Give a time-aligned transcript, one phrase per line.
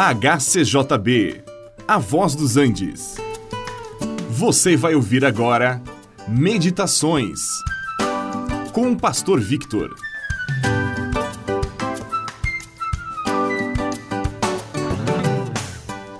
[0.00, 1.42] HCJB,
[1.88, 3.16] A Voz dos Andes.
[4.30, 5.82] Você vai ouvir agora
[6.28, 7.40] Meditações
[8.72, 9.92] com o Pastor Victor.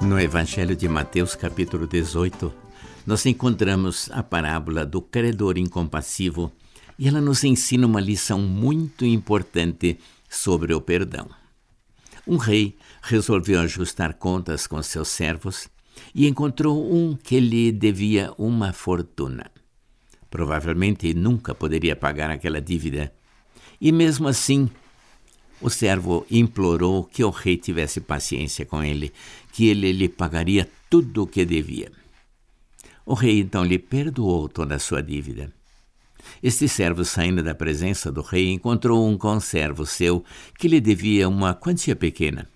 [0.00, 2.52] No Evangelho de Mateus, capítulo 18,
[3.06, 6.50] nós encontramos a parábola do credor incompassivo
[6.98, 11.28] e ela nos ensina uma lição muito importante sobre o perdão.
[12.26, 12.76] Um rei
[13.08, 15.68] resolveu ajustar contas com seus servos
[16.14, 19.50] e encontrou um que lhe devia uma fortuna.
[20.30, 23.12] Provavelmente nunca poderia pagar aquela dívida.
[23.80, 24.68] E mesmo assim,
[25.60, 29.12] o servo implorou que o rei tivesse paciência com ele,
[29.52, 31.90] que ele lhe pagaria tudo o que devia.
[33.06, 35.50] O rei então lhe perdoou toda a sua dívida.
[36.42, 40.22] Este servo, saindo da presença do rei, encontrou um conservo seu
[40.58, 42.46] que lhe devia uma quantia pequena.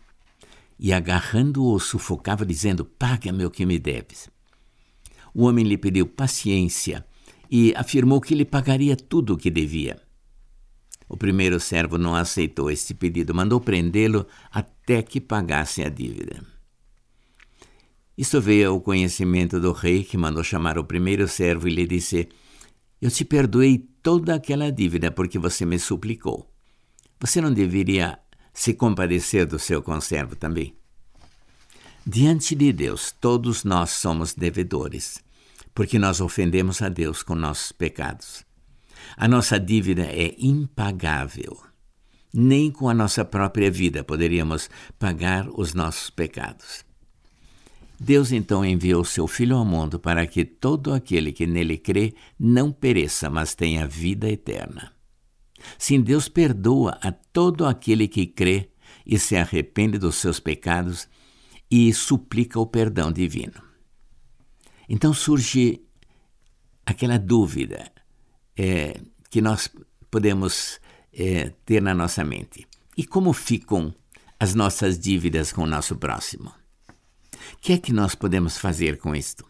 [0.83, 4.29] E agarrando-o, sufocava, dizendo: Paga-me o que me deves.
[5.33, 7.07] O homem lhe pediu paciência
[7.49, 10.03] e afirmou que lhe pagaria tudo o que devia.
[11.09, 16.43] O primeiro servo não aceitou este pedido, mandou prendê-lo até que pagasse a dívida.
[18.19, 22.29] Isto veio ao conhecimento do rei, que mandou chamar o primeiro servo e lhe disse:
[23.03, 26.49] eu te perdoei toda aquela dívida porque você me suplicou.
[27.19, 28.19] Você não deveria
[28.53, 30.75] se compadecer do seu conservo também?
[32.07, 35.23] Diante de Deus, todos nós somos devedores,
[35.75, 38.45] porque nós ofendemos a Deus com nossos pecados.
[39.17, 41.63] A nossa dívida é impagável.
[42.35, 46.85] Nem com a nossa própria vida poderíamos pagar os nossos pecados.
[48.01, 52.73] Deus então enviou seu Filho ao mundo para que todo aquele que nele crê não
[52.73, 54.93] pereça, mas tenha vida eterna.
[55.79, 58.71] Sim, Deus perdoa a todo aquele que crê
[59.07, 61.09] e se arrepende dos seus pecados
[61.71, 63.63] e suplica o perdão divino.
[64.89, 65.83] Então surge
[66.85, 67.91] aquela dúvida
[68.57, 69.01] é,
[69.31, 69.71] que nós
[70.11, 70.81] podemos
[71.13, 72.67] é, ter na nossa mente:
[72.97, 73.95] e como ficam
[74.39, 76.53] as nossas dívidas com o nosso próximo?
[77.55, 79.45] O que é que nós podemos fazer com isto?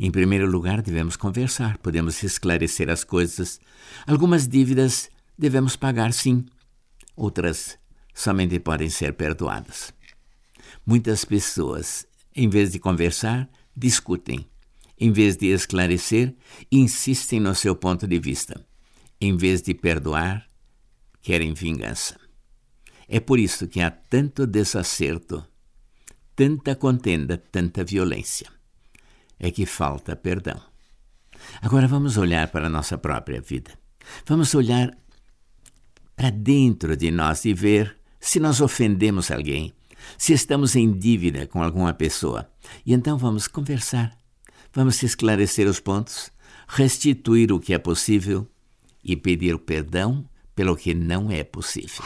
[0.00, 3.60] Em primeiro lugar, devemos conversar, podemos esclarecer as coisas.
[4.06, 5.08] Algumas dívidas
[5.38, 6.44] devemos pagar sim,
[7.16, 7.78] outras
[8.14, 9.92] somente podem ser perdoadas.
[10.86, 14.46] Muitas pessoas, em vez de conversar, discutem.
[14.98, 16.34] Em vez de esclarecer,
[16.70, 18.64] insistem no seu ponto de vista.
[19.20, 20.46] Em vez de perdoar,
[21.20, 22.18] querem vingança.
[23.08, 25.44] É por isso que há tanto desacerto
[26.36, 28.48] tanta contenda, tanta violência.
[29.38, 30.60] É que falta perdão.
[31.60, 33.72] Agora vamos olhar para a nossa própria vida.
[34.26, 34.96] Vamos olhar
[36.16, 39.72] para dentro de nós e ver se nós ofendemos alguém,
[40.16, 42.48] se estamos em dívida com alguma pessoa.
[42.84, 44.16] E então vamos conversar,
[44.72, 46.30] vamos esclarecer os pontos,
[46.66, 48.46] restituir o que é possível
[49.02, 50.24] e pedir perdão
[50.54, 52.04] pelo que não é possível.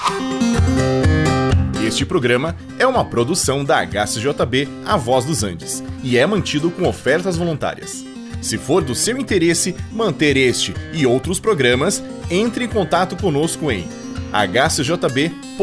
[1.86, 6.86] Este programa é uma produção da HCJB A Voz dos Andes e é mantido com
[6.86, 8.04] ofertas voluntárias.
[8.42, 13.86] Se for do seu interesse manter este e outros programas, entre em contato conosco em
[14.32, 15.58] hcjb.com.br.